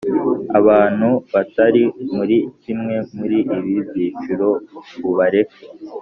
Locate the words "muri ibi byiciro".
3.17-4.47